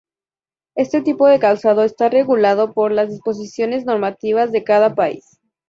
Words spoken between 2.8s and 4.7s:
las disposiciones normativas de